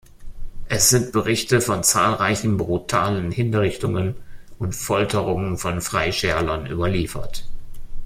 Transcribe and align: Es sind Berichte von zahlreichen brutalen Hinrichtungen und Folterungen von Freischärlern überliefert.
Es 0.67 0.89
sind 0.89 1.11
Berichte 1.11 1.61
von 1.61 1.83
zahlreichen 1.83 2.57
brutalen 2.57 3.29
Hinrichtungen 3.29 4.15
und 4.57 4.73
Folterungen 4.73 5.59
von 5.59 5.79
Freischärlern 5.79 6.65
überliefert. 6.65 7.43